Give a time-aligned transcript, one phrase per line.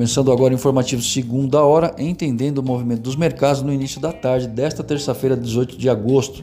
[0.00, 4.46] Começando agora o informativo segunda hora, entendendo o movimento dos mercados no início da tarde
[4.46, 6.42] desta terça-feira, 18 de agosto.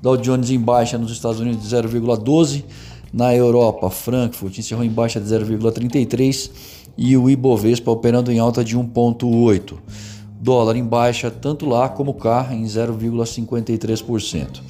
[0.00, 2.62] Dow Jones em baixa nos Estados Unidos de 0,12,
[3.12, 6.52] na Europa, Frankfurt encerrou em baixa de 0,33
[6.96, 9.74] e o Ibovespa operando em alta de 1,8.
[10.40, 14.60] Dólar em baixa tanto lá como cá em 0,53%.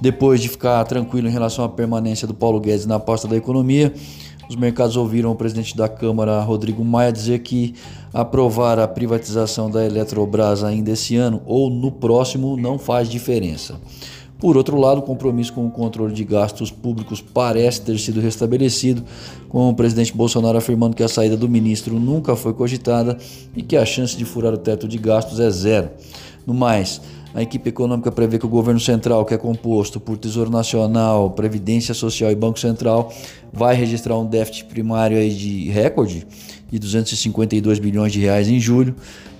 [0.00, 3.92] Depois de ficar tranquilo em relação à permanência do Paulo Guedes na pasta da economia,
[4.48, 7.74] os mercados ouviram o presidente da Câmara, Rodrigo Maia, dizer que
[8.12, 13.80] aprovar a privatização da Eletrobras ainda esse ano ou no próximo não faz diferença.
[14.38, 19.02] Por outro lado, o compromisso com o controle de gastos públicos parece ter sido restabelecido,
[19.48, 23.16] com o presidente Bolsonaro afirmando que a saída do ministro nunca foi cogitada
[23.56, 25.90] e que a chance de furar o teto de gastos é zero.
[26.46, 27.00] No mais,
[27.34, 31.92] a equipe econômica prevê que o governo central, que é composto por Tesouro Nacional, Previdência
[31.92, 33.12] Social e Banco Central,
[33.52, 36.24] vai registrar um déficit primário aí de recorde
[36.70, 38.94] de 252 bilhões de reais em julho.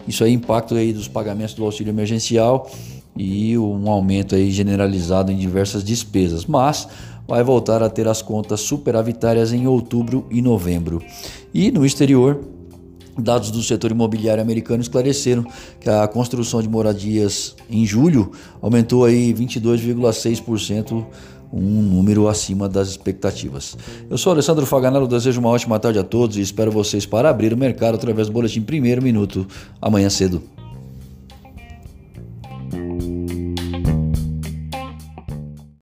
[0.08, 2.68] Isso aí impacto aí dos pagamentos do auxílio emergencial
[3.16, 6.88] e um aumento aí generalizado em diversas despesas, mas
[7.28, 11.00] vai voltar a ter as contas superavitárias em outubro e novembro.
[11.54, 12.40] E no exterior,
[13.16, 15.44] Dados do setor imobiliário americano esclareceram
[15.80, 21.04] que a construção de moradias em julho aumentou aí 22,6%,
[21.52, 23.76] um número acima das expectativas.
[24.10, 27.52] Eu sou Alessandro Faganello, desejo uma ótima tarde a todos e espero vocês para abrir
[27.52, 29.46] o mercado através do boletim Primeiro Minuto
[29.80, 30.53] amanhã cedo.